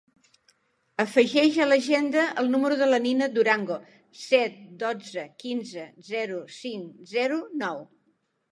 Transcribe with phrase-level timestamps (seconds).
[1.03, 3.77] Afegeix a l'agenda el número de la Nina Durango:
[4.23, 7.83] set, dotze, quinze, zero, cinc, zero, nou.